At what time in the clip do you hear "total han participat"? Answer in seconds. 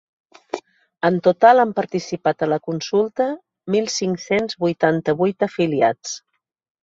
1.27-2.41